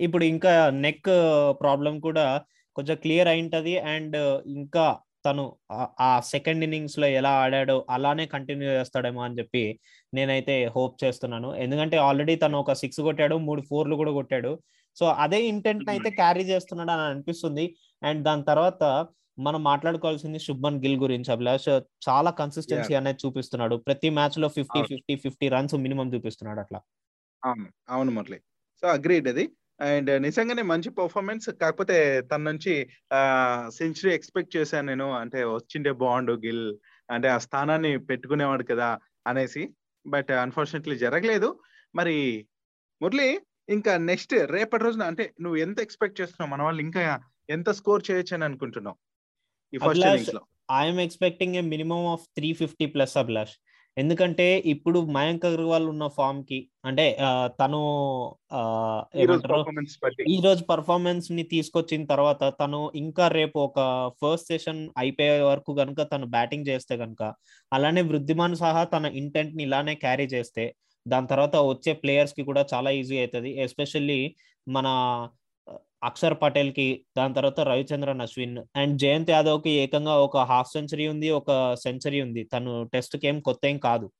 ఇప్పుడు 0.00 0.24
ఇంకా 0.24 0.70
నెక్ 0.70 1.10
ప్రాబ్లం 1.60 2.00
కూడా 2.00 2.44
కొంచెం 2.78 2.96
క్లియర్ 2.96 3.28
అయింటది. 3.28 3.78
అండ్ 3.78 4.16
ఇంకా 4.46 4.98
తను 5.26 5.56
ఆ- 6.00 6.20
సెకండ్ 6.24 6.64
ఇన్నింగ్స్లో 6.64 7.06
ఎలా 7.06 7.30
ఆడాడో 7.30 7.86
అలానే 7.90 8.26
కంటిన్యూ 8.26 8.70
చేస్తాడేమో 8.70 9.22
అని 9.22 9.38
చెప్పి 9.38 9.80
నేనైతే 10.14 10.70
హోప్ 10.76 11.04
చేస్తున్నాను. 11.04 11.54
ఎందుకంటే 11.54 11.96
ఆల్రెడీ 11.96 12.36
తను 12.36 12.58
ఒక 12.58 12.72
సిక్స్ 12.72 13.00
కొట్టాడు 13.00 13.36
మూడు 13.36 13.62
ఫోర్లు 13.62 13.96
కూడా 13.96 14.12
కొట్టాడు. 14.12 14.58
సో 14.96 15.06
అదే 15.06 15.42
ఇంటెంట్ 15.42 15.90
అయితే 15.90 16.10
క్యారీ 16.10 16.42
చేస్తున్నాడు 16.42 16.90
అని 16.90 17.02
అనిపిస్తుంది. 17.02 17.76
అండ్ 18.02 18.24
దాని 18.24 18.42
తర్వాత 18.42 19.06
మనం 19.38 19.64
మాట్లాడుకోవాల్సింది 19.64 20.38
శుభ్మన్ 20.38 20.76
గిల్ 20.76 20.96
గురించి 20.96 21.32
అభిలాష్. 21.32 21.68
చాలా 22.08 22.30
కన్సిస్టెన్సీ 22.30 22.94
అనేది 22.94 23.18
చూపిస్తున్నాడు. 23.26 23.76
ప్రతి 23.76 24.10
మ్యాచ్లో 24.10 24.48
fifty. 24.48 24.78
Fifty 24.88 25.16
fifty 25.16 25.48
runs 25.48 25.74
minimum 25.74 26.14
చూపిస్తున్నాడు 26.14 26.60
అట్లా. 26.60 26.80
అవును. 27.44 27.66
అవును 27.88 28.10
మురళి. 28.10 28.38
సో 28.80 28.88
అగ్రీడ్ 28.88 29.28
అది 29.28 29.48
అండ్ 29.80 30.10
నిజంగానే 30.22 30.62
మంచి 30.62 30.90
పర్ఫార్మెన్స్ 30.90 31.46
కాకపోతే 31.62 31.96
తన 32.30 32.42
నుంచి 32.50 32.74
సెంచరీ 33.78 34.10
ఎక్స్పెక్ట్ 34.14 34.56
చేశాను 34.56 34.86
నేను. 34.86 35.08
అంటే 35.12 35.40
వచ్చిండే 35.44 35.92
బాండ్ 36.04 36.32
గిల్ 36.46 36.66
అంటే 37.10 37.28
ఆ 37.28 37.38
స్థానాన్ని 37.46 37.92
పెట్టుకునేవాడు 38.10 38.64
కదా 38.72 38.90
అనేసి. 39.26 39.64
బట్ 40.06 40.30
అన్ఫార్చునేట్లీ 40.44 40.96
జరగలేదు. 40.98 41.50
మరి 41.94 42.16
మురళి 43.02 43.28
ఇంకా 43.68 43.92
నెక్స్ట్ 44.10 44.34
రేపటి 44.54 44.84
రోజున 44.84 45.02
అంటే 45.02 45.24
నువ్వు 45.40 45.58
ఎంత 45.64 45.78
ఎక్స్పెక్ట్ 45.80 46.20
చేస్తున్నావు? 46.20 46.50
మన 46.52 46.62
వాళ్ళు 46.66 46.82
ఇంకా 46.82 47.02
ఎంత 47.50 47.70
స్కోర్ 47.70 48.02
చేయొచ్చు 48.10 48.34
అని 48.36 48.44
అనుకుంటున్నావు? 48.44 48.96
ఈ 49.74 49.78
ఫస్ట్ 49.78 50.04
ఇన్నింగ్స్లో. 50.06 50.42
I'm 50.80 51.00
expecting 51.00 51.56
a 51.56 51.62
minimum 51.74 52.06
of 52.06 52.24
three 52.36 52.52
fifty 52.52 52.86
plus 52.86 53.16
Abhilash. 53.16 53.54
ఎందుకంటే 53.98 54.46
ఇప్పుడు 54.64 54.98
మయాంక్ 55.08 55.44
అగర్వాల్ 55.44 55.86
ఉన్న 55.88 56.06
ఫామ్కి 56.08 56.58
అంటే 56.84 57.06
తను 57.60 57.80
ఈ 60.28 60.38
రోజు 60.42 60.62
పర్ఫార్మెన్స్ని 60.64 61.42
తీసుకొచ్చిన 61.42 62.04
తర్వాత 62.04 62.42
తను 62.60 62.80
ఇంకా 62.94 63.28
రేపు 63.28 63.58
ఒక 63.58 63.80
ఫస్ట్ 64.20 64.46
సెషన్ 64.46 64.82
అయిపోయే 64.98 65.40
వరకు 65.42 65.74
కనుక 65.74 66.02
తను 66.12 66.26
బ్యాటింగ్ 66.26 66.68
చేస్తే 66.68 66.96
కనుక 66.96 67.22
అలానే 67.72 68.02
వృద్ధిమాన్ 68.02 68.56
సహా 68.56 68.84
తన 68.84 69.06
ఇంటెంట్ని 69.14 69.62
ఇలానే 69.62 69.94
క్యారీ 69.94 70.26
చేస్తే 70.26 70.66
దాని 71.06 71.26
తర్వాత 71.26 71.56
వచ్చే 71.56 71.92
ప్లేయర్స్కి 71.94 72.42
కూడా 72.42 72.66
చాలా 72.74 72.90
ఈజీ 72.90 73.18
అవుతుంది. 73.18 73.50
ఎస్పెషల్లీ 73.60 74.20
మన 74.66 74.88
అక్షర్ 76.02 76.34
పటేల్కి 76.42 77.04
దాని 77.16 77.34
తర్వాత 77.34 77.60
రవిచంద్రన్ 77.60 78.20
అశ్విన్ 78.20 78.58
అండ్ 78.76 78.98
జయంత్ 78.98 79.30
యాదవ్కి 79.30 79.70
ఏకంగా 79.70 80.14
ఒక 80.16 80.36
హాఫ్ 80.36 80.72
సెంచరీ 80.72 81.06
ఉంది 81.08 81.30
ఒక 81.30 81.74
సెంచరీ 81.74 82.20
ఉంది. 82.20 82.44
తను 82.44 82.90
టెస్ట్కి 82.92 83.26
ఏం 83.26 83.40
కొత్త 83.40 83.66
ఏం 83.66 83.78
కాదు. 83.78 84.12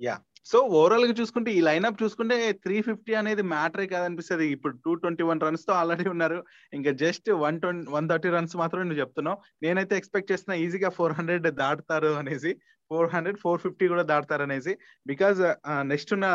యా. 0.00 0.18
సో 0.44 0.58
ఓవరాల్గా 0.58 1.14
చూసుకుంటే 1.20 1.50
ఈ 1.52 1.60
లైన్అప్ 1.60 2.02
చూసుకుంటే 2.02 2.52
త్రీ 2.52 2.82
ఫిఫ్టీ 2.82 3.14
అనేది 3.14 3.42
మ్యాటరే 3.42 3.86
కాదనిపిస్తుంది. 3.86 4.46
ఇప్పుడు 4.48 4.76
టూ 4.84 4.94
ట్వంటీ 4.94 5.22
వన్ 5.22 5.40
రన్స్తో 5.40 5.72
ఆల్రెడీ 5.72 6.08
ఉన్నారు. 6.08 6.44
ఇంకా 6.72 6.90
just 6.90 7.30
one 7.30 7.60
twenty 7.60 7.90
one 7.90 8.08
thirty 8.08 8.28
runs 8.28 8.56
మాత్రమే 8.56 8.84
నువ్వు 8.84 9.00
చెప్తున్నావు. 9.00 9.38
నేనైతే 9.62 9.96
ఎక్స్పెక్ట్ 9.96 10.32
చేసిన 10.32 10.52
ఈజీగా 10.54 10.88
ఫోర్ 10.88 11.12
హండ్రెడ్ 11.12 11.48
దాటుతారు 11.50 12.06
అనేసి 12.06 12.54
ఫోర్ 12.88 13.14
హండ్రెడ్ 13.14 13.38
ఫోర్ 13.38 13.60
ఫిఫ్టీ 13.60 13.88
కూడా 13.88 14.02
దాటుతారు 14.02 14.42
అనేసి. 14.42 14.76
బికాజ్ 15.06 15.40
నెక్స్ట్ 15.88 16.12
ఉన్న 16.12 16.26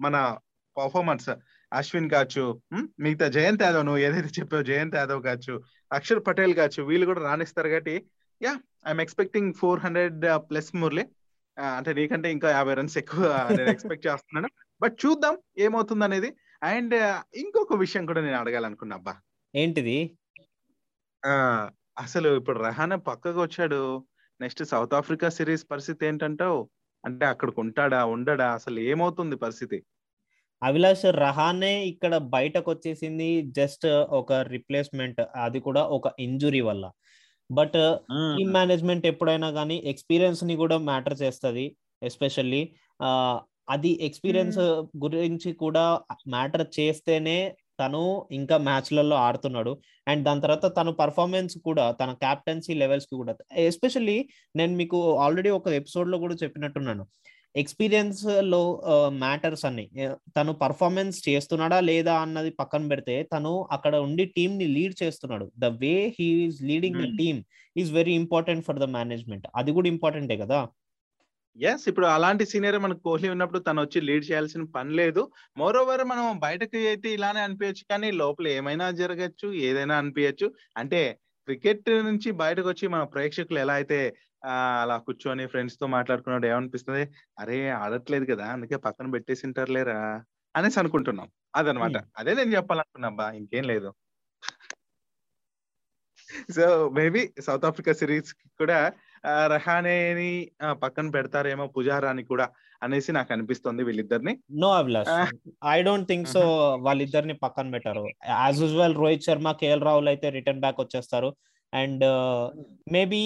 మన 0.00 0.38
పర్ఫార్మెన్స్ 0.76 1.30
అశ్విన్ 1.72 2.10
కావచ్చు 2.10 2.60
మిగతా 3.00 3.28
జయంత్ 3.28 3.62
యాదవ్ 3.62 3.84
నువ్వు 3.84 3.98
ఏదైతే 3.98 4.28
చెప్పావు 4.40 4.62
జయంత్ 4.62 4.96
యాదవ్ 4.96 5.22
కావచ్చు 5.22 5.62
అక్షర్ 5.92 6.26
పటేల్ 6.26 6.54
కావచ్చు 6.54 6.82
వీళ్ళు 6.82 7.06
కూడా 7.06 7.20
రాణిస్తారు 7.20 7.68
కాబట్టి 7.68 8.06
yeah 8.42 8.52
I'm 8.86 9.00
expecting 9.00 9.54
four 9.54 9.80
hundred 9.80 10.22
plus 10.36 10.76
Murali. 10.76 11.06
అంటే 11.58 11.92
నీకంటే 11.92 12.32
ఇంకా 12.32 12.50
యాభై 12.50 12.74
రన్స్ 12.74 12.98
ఎక్కువ 12.98 13.48
నేను 13.56 13.70
ఎక్స్పెక్ట్ 13.70 14.06
చేస్తున్నాను. 14.06 14.48
బట్ 14.82 14.96
చూద్దాం 15.06 15.38
ఏమవుతుంది 15.58 16.04
అనేది 16.04 16.36
అండ్ 16.62 16.94
ఇంకొక 17.34 17.72
విషయం 17.72 18.06
కూడా 18.06 18.20
నేను 18.20 18.36
అడగాలనుకున్నా 18.36 18.96
అబ్బా. 18.96 19.16
ఏంటిది? 19.54 20.18
ఆ, 21.26 21.68
అసలు 21.98 22.36
ఇప్పుడు 22.36 22.58
రహానా 22.58 22.96
పక్కకు 22.96 23.42
వచ్చాడు. 23.42 24.04
నెక్స్ట్ 24.40 24.64
సౌత్ 24.64 24.94
ఆఫ్రికా 24.94 25.28
సిరీస్ 25.28 25.66
పరిస్థితి 25.70 26.06
ఏంటంటావు? 26.06 26.70
అంటే 27.04 27.26
అక్కడికి 27.26 27.60
ఉంటాడా 27.60 28.04
ఉండడా? 28.04 28.52
అసలు 28.52 28.80
ఏమవుతుంది 28.80 29.36
పరిస్థితి? 29.36 29.84
అభిలాష్ 30.62 31.04
రహానే 31.24 31.72
ఇక్కడ 31.86 32.14
బయటకు 32.36 32.68
వచ్చేసింది 32.70 33.28
జస్ట్ 33.58 33.86
ఒక 34.20 34.32
రిప్లేస్మెంట్ 34.54 35.20
అది 35.44 35.60
కూడా 35.60 35.82
ఒక 35.98 36.06
ఇంజురీ 36.20 36.60
వల్ల. 36.60 36.84
బట్ 37.50 37.76
టీమ్ 38.38 38.52
మేనేజ్మెంట్ 38.58 39.06
ఎప్పుడైనా 39.06 39.48
కానీ 39.50 39.76
ఎక్స్పీరియన్స్ని 39.92 40.56
కూడా 40.56 40.76
మ్యాటర్ 40.90 41.16
చేస్తుంది 41.22 41.64
ఎస్పెషల్లీ. 42.02 42.62
అది 43.68 43.90
ఎక్స్పీరియన్స్ 44.06 44.58
గురించి 45.04 45.50
కూడా 45.62 45.84
మ్యాటర్ 46.28 46.66
చేస్తేనే 46.78 47.38
తను 47.80 48.02
ఇంకా 48.30 48.56
మ్యాచ్లలో 48.58 49.16
ఆడుతున్నాడు. 49.26 49.72
అండ్ 50.06 50.22
దాని 50.24 50.40
తర్వాత 50.40 50.66
తన 50.78 50.90
పర్ఫార్మెన్స్ 51.02 51.54
కూడా 51.68 51.84
తన 52.00 52.10
క్యాప్టెన్సీ 52.24 52.74
లెవెల్స్కి 52.74 53.14
కూడా 53.16 53.34
ఎస్పెషల్లీ 53.70 54.18
నేను 54.56 54.72
మీకు 54.76 55.00
ఆల్రెడీ 55.24 55.50
ఒక 55.58 55.68
ఎపిసోడ్లో 55.80 56.18
కూడా 56.18 56.36
చెప్పినట్టున్నాను. 56.42 57.04
ఎక్స్పీరియన్స్లో 57.54 58.60
మ్యాటర్స్ 59.18 59.64
అన్ని. 59.64 59.84
తను 60.36 60.52
పర్ఫార్మెన్స్ 60.52 61.28
చేస్తున్నాడా 61.28 61.80
లేదా 61.80 62.14
అన్నది 62.20 62.50
పక్కన 62.50 62.88
పెడితే 62.88 63.22
తను 63.22 63.68
అక్కడ 63.70 63.96
ఉండి 64.06 64.24
టీమ్ని 64.36 64.66
లీడ్ 64.66 64.94
చేస్తున్నాడు. 65.02 65.52
The 65.58 65.64
way 65.64 65.94
he is 66.18 66.62
leading 66.62 67.00
the. 67.02 67.18
Team 67.18 67.40
is 67.76 67.92
very 67.92 68.12
important 68.12 68.66
for 68.66 68.78
the 68.78 68.88
management. 68.96 69.46
అది 69.56 69.72
కూడా 69.72 69.88
ఇంపార్టెంటే 69.88 70.36
కదా? 70.36 70.60
ఎస్ 71.56 71.88
ఇప్పుడు 71.88 72.06
అలాంటి 72.06 72.46
సీనియర్ 72.46 72.78
మనకు 72.78 73.00
కోహ్లీ 73.00 73.28
ఉన్నప్పుడు 73.28 73.58
తను 73.58 73.80
వచ్చి 73.82 74.00
లీడ్ 74.00 74.24
చేయాల్సిన 74.30 74.64
పని 74.64 74.92
లేదు. 74.94 75.22
మోర్ 75.56 75.76
ఓవర్ 75.76 76.04
మనం 76.04 76.38
బయటకి 76.38 76.88
అయితే 76.88 77.08
ఇలానే 77.08 77.40
అనిపించచ్చు 77.40 77.84
కానీ 77.90 78.10
లోపల 78.10 78.48
ఏమైనా 78.48 78.90
జరగచ్చు 78.90 79.52
ఏదైనా 79.68 79.96
అనిపించచ్చు 79.98 80.48
అంటే 80.76 81.00
క్రికెట్ 81.48 81.90
నుంచి 81.90 82.30
బయటకు 82.30 82.68
వచ్చి 82.68 82.86
మన 82.88 83.02
ప్రేక్షకులు 83.02 83.58
ఎలా 83.58 83.72
అయితే 83.72 83.98
అలా 84.42 84.96
కూర్చొని 84.98 85.46
ఫ్రెండ్స్తో 85.46 85.86
మాట్లాడుకున్నాడు. 85.86 86.46
ఏమనిపిస్తుంది? 86.46 87.04
అరే 87.38 87.70
ఆడట్లేదు 87.78 88.24
కదా 88.24 88.44
అందుకే 88.46 88.76
పక్కన 88.78 89.10
పెట్టేసి 89.10 89.46
ఉంటారులేరా 89.46 89.98
అనేసి 90.54 90.78
అనుకుంటున్నాం. 90.78 91.28
అదనమాట. 91.54 91.96
అదే 92.16 92.34
నేను 92.34 92.52
చెప్పాలనుకున్నా 92.56 93.08
అబ్బా 93.08 93.26
ఇంకేం 93.32 93.64
లేదు. 93.64 93.90
So 96.48 96.64
maybe 96.90 97.20
South 97.40 97.64
Africa 97.64 97.92
series 97.92 98.30
కూడా 98.60 98.78
ఆ, 99.24 99.46
రహానేని 99.46 100.32
పక్కన 100.82 101.10
పెడతారేమో 101.10 101.66
పుజారాని 101.68 102.24
కూడా 102.24 102.46
అనేసి 102.82 103.12
నాకు 103.12 103.32
అనిపిస్తుంది 103.32 103.82
వీళ్ళిద్దరిని. 103.82 104.32
No 104.58 104.68
Abhilash. 104.72 105.10
I 105.68 105.82
don't 105.82 106.08
think 106.08 106.28
so 106.28 106.42
వాళ్ళిద్దరిని 106.86 107.34
పక్కన 107.34 107.70
పెట్టారు. 107.70 108.04
As 108.34 108.60
usual 108.62 108.94
Rohit 108.94 109.22
Sharma 109.22 109.52
KL 109.52 109.80
Rahul 109.80 110.08
అయితే 110.08 110.30
రిటర్న్ 110.30 110.60
బ్యాక్ 110.60 110.80
వచ్చేస్తారు. 110.80 111.30
అండ్ 111.74 112.04
మేబీ 112.92 113.22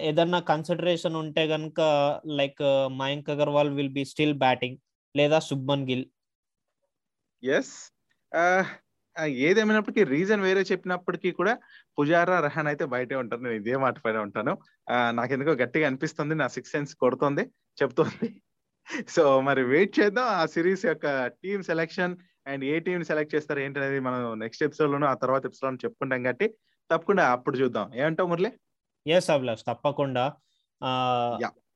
ఏదన్నా 0.00 0.40
కన్సిడరేషన్ 0.40 1.16
ఉంటే 1.16 1.44
గనుక 1.46 1.80
like 2.26 2.62
Mayank 2.98 3.30
Agarwal 3.30 3.70
will 3.70 3.92
be 3.92 4.04
still 4.04 4.34
batting 4.34 4.78
లేదా 5.16 5.38
శుభ్మన్ 5.38 5.86
గిల్. 5.90 6.06
ఎస్ 7.42 7.74
ఏదేమైనప్పటికీ 9.26 10.04
రీజన్ 10.04 10.40
వేరే 10.40 10.60
చెప్పినప్పటికీ 10.60 11.30
కూడా 11.30 11.58
పుజారా 11.98 12.40
రహాన్ 12.40 12.66
అయితే 12.66 12.84
బయటే 12.84 13.14
ఉంటారు. 13.14 13.40
నేను 13.40 13.54
ఇదే 13.54 13.76
మాట 13.76 13.98
పైన 13.98 14.18
ఉంటాను. 14.18 14.58
నాకెందుకో 15.10 15.50
గట్టిగా 15.50 15.86
అనిపిస్తుంది. 15.86 16.34
నా 16.34 16.48
సిక్స్ 16.48 16.72
సెన్స్ 16.72 16.94
కొడుతుంది 16.94 17.44
చెప్తుంది. 17.82 18.28
సో 19.08 19.40
మరి 19.40 19.62
వెయిట్ 19.64 20.00
చేద్దాం. 20.00 20.24
ఆ 20.24 20.46
సిరీస్ 20.46 20.86
యొక్క 20.86 21.26
టీమ్ 21.26 21.62
సెలెక్షన్ 21.62 22.16
అండ్ 22.46 22.64
ఏ 22.64 22.78
టీం 22.78 23.04
సెలెక్ట్ 23.04 23.34
చేస్తారు 23.34 23.60
ఏంటనేది 23.60 24.00
మనం 24.00 24.38
నెక్స్ట్ 24.38 24.64
ఎపిసోడ్ 24.64 24.92
లోను 24.92 25.06
ఆ 25.06 25.14
తర్వాత 25.14 25.46
ఎపిసోడ్ 25.46 25.84
చెప్పుకుంటాం. 25.84 26.22
కాబట్టి 26.22 26.54
తప్పకుండా 26.90 27.24
అప్పుడు 27.28 27.56
చూద్దాం. 27.56 27.86
ఏమంటావు 27.94 28.28
మురళి? 28.28 28.50
ఎస్ 29.06 29.30
అభిలాష్ 29.30 29.64
తప్పకుండా. 29.68 30.24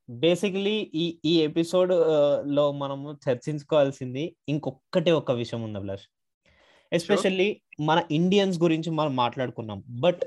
బేసికలీ 0.08 0.76
ఈ 0.94 1.04
ఈ 1.24 1.32
ఎపిసోడ్లో 1.40 2.72
మనము 2.72 3.08
చర్చించుకోవాల్సింది 3.24 4.24
ఇంకొక్కటే 4.48 5.12
ఒక 5.12 5.32
విషయం 5.32 5.62
ఉంది 5.62 5.78
అభిలాష్. 5.78 6.06
ఎస్పెషల్లీ 6.92 7.48
మన 7.80 7.98
ఇండియన్స్ 8.10 8.58
గురించి 8.58 8.90
మనం 8.90 9.16
మాట్లాడుకున్నాం. 9.16 9.78
బట్ 10.00 10.22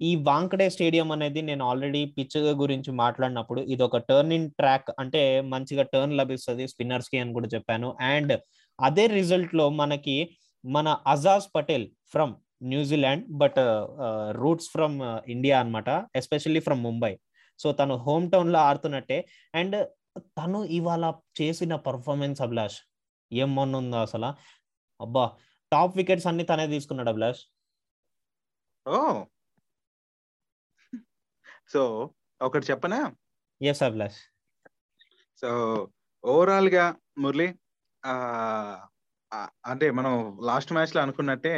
ఈ 0.00 0.10
వాంకడే 0.28 0.66
స్టేడియం 0.70 1.12
అనేది 1.12 1.42
నేను 1.42 1.64
ఆల్రెడీ 1.64 2.04
పిచ్ 2.04 2.36
గురించి 2.62 2.92
మాట్లాడినప్పుడు 2.92 3.60
ఇది 3.60 3.82
ఒక 3.82 3.96
టర్నింగ్ 3.96 4.50
ట్రాక్ 4.50 4.90
అంటే 4.98 5.40
మంచిగా 5.40 5.82
టర్న్ 5.82 6.16
లభిస్తుంది 6.16 6.68
స్పిన్నర్స్కి 6.68 7.18
అని 7.18 7.32
కూడా 7.32 7.48
చెప్పాను. 7.54 7.96
అండ్ 8.00 8.32
అదే 8.80 9.06
రిజల్ట్లో 9.06 9.66
మనకి 9.70 10.16
మన 10.64 10.88
Ajaz 11.06 11.48
Patel 11.56 11.86
from 12.06 12.34
New Zealand 12.64 13.24
but 13.38 13.58
roots 14.32 14.68
from 14.70 14.96
India 15.28 15.56
అన్నమాట 15.60 15.88
ఎస్పెషల్లీ 16.16 16.60
ఫ్రమ్ 16.60 16.82
ముంబై 16.82 17.12
సో 17.60 17.72
తను 17.72 17.94
హోమ్ 17.96 18.26
టౌన్లో 18.30 18.58
ఆడుతున్నట్టే. 18.58 19.18
అండ్ 19.54 19.76
తను 20.38 20.64
ఇవాళ 20.78 21.04
చేసిన 21.40 21.74
పర్ఫార్మెన్స్ 21.88 22.40
అభిలాష్ 22.40 22.78
ఏం 23.32 23.54
మొన్న 23.54 23.76
ఉందో 23.76 23.98
అసలు? 23.98 24.30
అబ్బా 25.00 25.24
టాప్ 25.72 25.96
వికెట్స్ 25.96 26.26
అన్ని 26.26 26.44
తనే 26.44 26.66
తీసుకున్నాడు 26.66 27.10
అభిలాష్. 27.10 27.42
ఓ! 28.86 28.96
సో 31.72 31.82
ఒకటి 32.40 32.66
చెప్పనా? 32.70 33.00
ఎస్ 33.60 33.82
అభిలాష్. 33.82 34.20
సో 35.42 35.48
ఓవరాల్గా 36.24 36.84
మురళి 37.18 37.48
అంటే 39.66 39.86
మనం 39.90 40.12
లాస్ట్ 40.42 40.72
మ్యాచ్లో 40.72 41.00
అనుకున్నట్టే 41.02 41.54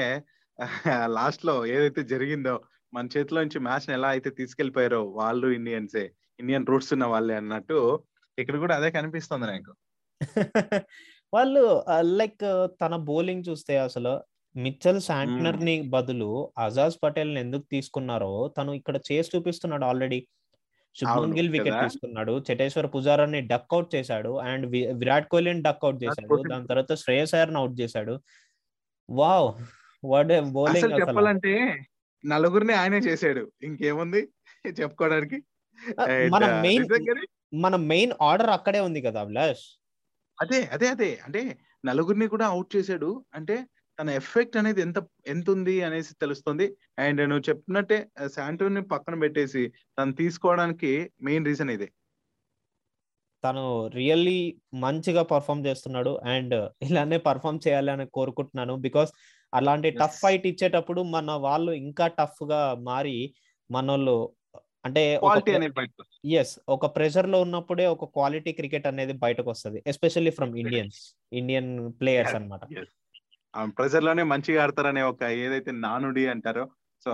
లాస్ట్లో 1.16 1.54
ఏదైతే 1.72 2.02
జరిగిందో 2.12 2.54
మన 2.92 3.04
చేతిలో 3.14 3.38
నుంచి 3.44 3.58
మ్యాచ్ 3.66 3.86
ఎలా 3.96 4.08
అయితే 4.14 4.30
తీసుకెళ్ళిపోయారో 4.38 5.00
వాళ్ళు 5.18 5.48
ఇండియన్సే 5.58 6.04
ఇండియన్ 6.38 6.68
రూట్స్ 6.70 6.92
ఉన్న 6.96 7.06
వాళ్ళే 7.12 7.34
అన్నట్టు 7.40 7.78
ఇక్కడ 8.38 8.56
కూడా 8.64 8.74
అదే 8.78 8.88
కనిపిస్తుంది 8.96 9.46
నాకు. 9.52 9.72
వాళ్ళు 11.32 11.62
లైక్ 12.18 12.44
తన 12.82 12.94
బౌలింగ్ 13.08 13.46
చూస్తే 13.48 13.74
అసలు 13.86 14.12
మిచ్చల్ 14.54 15.00
శాంట్నర్ని 15.06 15.74
బదులు 15.94 16.28
అజాజ్ 16.58 16.96
పటేల్ని 17.02 17.38
ఎందుకు 17.44 17.66
తీసుకున్నారో 17.74 18.32
తను 18.56 18.70
ఇక్కడ 18.80 18.96
చేసి 19.08 19.32
చూపిస్తున్నాడు 19.34 19.84
ఆల్రెడీ. 19.90 20.20
శుభ్మన్ 20.96 21.14
అవును, 21.14 21.36
గిల్ 21.38 21.50
వికెట్? 21.56 21.80
తీసుకున్నాడు 21.84 22.34
చేటేశ్వర్ 22.48 22.88
పుజారాన్ని 22.94 23.40
డక్ 23.52 23.74
అవుట్ 23.76 23.90
చేశాడు 23.96 24.32
అండ్ 24.46 24.66
విరాట్ 25.02 25.28
కోహ్లీని 25.32 25.62
డక్ 25.68 25.84
అవుట్ 25.86 26.00
చేశాడు. 26.06 26.38
దాని 26.52 26.68
తర్వాత 26.72 26.92
శ్రేయస్ 27.04 27.34
అయ్యర్ 27.38 27.54
అవుట్ 27.62 27.76
చేశాడు. 27.82 28.14
వావ్! 29.08 29.50
బౌలింగ్ 30.04 31.00
చెప్పాలంటే 31.00 31.52
నలుగురిని 32.26 32.72
ఆయనే 32.72 32.98
చేశాడు. 32.98 33.52
ఇంకేముంది? 33.62 34.28
చెప్పుకోవడానికి. 34.80 35.38
మన 36.30 36.60
మెయిన్ 36.60 36.86
మన 37.54 37.76
మెయిన్ 37.76 38.12
ఆర్డర్ 38.22 38.50
అక్కడే 38.50 38.80
ఉంది 38.80 39.00
కదా 39.02 39.20
అభిలాష్. 39.20 39.64
అదే 40.42 40.64
అదే 40.72 40.88
అదే. 40.88 41.18
అంటే 41.24 41.58
నలుగురిని 41.84 42.28
కూడా 42.28 42.46
అవుట్ 42.46 42.76
చేశాడు. 42.76 43.24
అంటే 43.34 43.66
తన 44.00 44.10
ఎఫెక్ట్ 44.10 44.56
అనేది 44.56 44.80
ఎంత 44.80 44.98
ఎంత 45.26 45.50
ఉంది 45.50 45.82
అనేసి 45.82 46.14
తెలుస్తుంది. 46.14 46.76
అండ్ 46.98 47.20
నువ్వు 47.28 47.48
చెప్పినట్టే 47.48 48.08
శాంటోని 48.26 48.82
పక్కన 48.82 49.14
పెట్టేసి 49.14 49.72
తను 49.98 50.12
తీసుకోవడానికి 50.12 51.10
మెయిన్ 51.22 51.46
రీజన్ 51.46 51.70
ఇదే. 51.70 51.88
తను 53.44 53.86
రియల్లీ 53.94 54.60
మంచిగా 54.74 55.22
పర్ఫామ్ 55.22 55.66
చేస్తున్నాడు. 55.66 56.20
అండ్ 56.24 56.70
ఇలానే 56.82 57.18
పర్ఫామ్ 57.18 57.60
చేయాలని 57.68 58.06
కోరుకుంటున్నాను. 58.06 58.76
బికాస్ 58.76 59.12
అలాంటి. 59.54 59.90
టఫ్ 59.90 60.20
ఫైట్ 60.20 60.46
ఇచ్చేటప్పుడు 60.46 61.02
మన 61.02 61.30
వాళ్ళు 61.30 61.72
ఇంకా 61.72 62.06
టఫ్గా 62.06 62.74
మారి 62.74 63.34
మనోళ్ళు 63.70 64.32
అంటే. 64.84 65.20
ఎస్ 66.24 66.60
ఒక 66.68 66.86
ప్రెషర్లో 66.96 67.40
ఉన్నప్పుడే 67.40 67.86
ఒక 67.86 68.04
క్వాలిటీ 68.04 68.52
క్రికెట్ 68.52 68.86
అనేది 68.86 69.12
బయటకు 69.12 69.50
వస్తుంది 69.50 69.82
especially 69.86 70.30
from 70.30 70.56
Indians 70.58 71.16
Indian 71.32 71.92
players. 71.92 72.36
ఆ 73.56 73.64
ప్రెజర్లోనే 73.64 74.22
మంచిగా 74.22 74.62
ఆడతారనే 74.62 75.02
ఒక 75.02 75.22
ఏదైతే 75.22 75.70
నానుడి 75.70 76.26
అంటారో 76.26 76.70
సో 77.04 77.12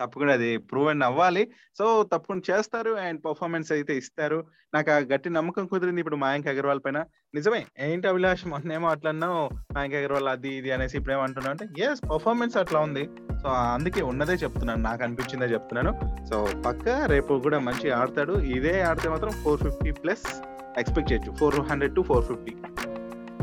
తప్పకుండా 0.00 0.32
అది 0.32 0.56
ప్రూవ్ 0.56 0.88
అండ్ 0.88 1.04
అవ్వాలి. 1.04 1.42
సో 1.78 2.02
తప్పకుండా 2.02 2.42
చేస్తారు 2.50 2.90
అండ్ 2.90 3.20
పర్ఫార్మెన్స్ 3.24 3.72
అయితే 3.72 3.96
ఇస్తారు. 3.96 4.38
నాకు 4.74 4.90
ఆ 4.90 4.98
గట్టి 5.12 5.30
నమ్మకం 5.30 5.66
కుదిరింది 5.66 6.00
ఇప్పుడు 6.00 6.16
మయాంక్ 6.16 6.48
అగర్వాల్ 6.52 6.80
పైన. 6.86 6.98
నిజమే 7.34 7.66
ఏంటి 7.78 8.08
అభిలాష్ 8.08 8.46
మొన్నేమో 8.46 8.88
అట్లా 8.88 9.10
అన్నావు 9.10 9.40
మయాంక్ 9.76 9.96
అగర్వాల్ 10.00 10.28
అది 10.28 10.52
ఇది 10.56 10.72
అనేసి 10.72 10.96
ఇప్పుడేమో 10.96 11.22
అంటున్నావు 11.22 11.54
అంటే 11.54 11.66
ఎస్ 11.86 12.02
పర్ఫార్మెన్స్ 12.10 12.56
అట్లా 12.56 12.80
ఉంది. 12.80 13.04
సో 13.42 13.48
అందుకే 13.48 14.02
ఉన్నదే 14.02 14.36
చెప్తున్నాను 14.44 14.82
నాకు 14.82 15.02
అనిపించిందే 15.04 15.48
చెప్తున్నాను. 15.54 15.92
సో 16.30 16.38
పక్క 16.66 16.88
రేపు 17.14 17.40
కూడా 17.48 17.58
మంచిగా 17.58 17.98
ఆడతాడు. 18.00 18.32
ఇదే 18.56 18.80
ఆడితే 18.90 19.08
మాత్రం 19.08 19.30
ఫోర్ 19.44 19.62
ఫిఫ్టీ 19.66 19.92
ప్లస్ 20.02 20.26
ఎక్స్పెక్ట్ 20.78 21.12
చేయొచ్చు. 21.12 21.32
Four 21.40 21.60
hundred 21.72 21.94
to 21.96 22.04
four 22.12 22.24
fifty 22.24 22.54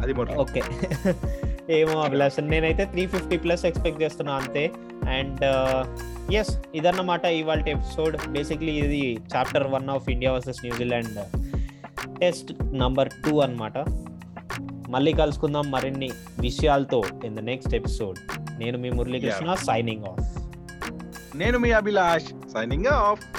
అది 0.03 0.13
మొదలు 0.13 0.39
ఓకే 0.45 0.61
ఏమో 1.69 2.01
అభిలాష్. 2.01 2.39
నేనైతే 2.41 2.85
త్రీ 2.85 3.07
ఫిఫ్టీ 3.07 3.38
ప్లస్ 3.38 3.65
ఎక్స్పెక్ట్ 3.65 4.03
చేస్తున్నా 4.03 4.33
అంతే. 4.33 4.71
అండ్ 5.09 5.45
ఎస్ 6.33 6.61
ఇదన్నమాట 6.75 7.25
ఇవాళ 7.25 7.67
ఎపిసోడ్ 7.67 8.27
బేసిక్లీ 8.27 8.71
ఇది 8.71 9.19
chapter 9.35 9.67
one 9.67 9.89
of 9.89 10.09
India 10.09 10.31
versus 10.31 10.57
New Zealand 10.65 11.19
test 12.19 12.63
number 12.63 13.09
two 13.09 13.39
అన్నమాట. 13.39 13.73
మళ్ళీ 14.89 15.13
కలుసుకుందాం 15.13 15.71
మరిన్ని 15.71 16.09
విషయాలతో 16.39 17.03
ఇన్ 17.25 17.35
ద 17.35 17.39
నెక్స్ట్ 17.39 17.75
ఎపిసోడ్ 17.75 18.17
నేను 18.59 18.77
మీ 18.77 18.89
మురళీకృష్ణ 18.89 19.53
సైనింగ్ 19.53 20.05
ఆఫ్ 20.05 20.38
నేను 21.35 21.57
మీ 21.57 21.71
అభిలాష్ 21.71 22.25
సైనింగ్ 22.53 22.85
ఆఫ్ 22.85 23.38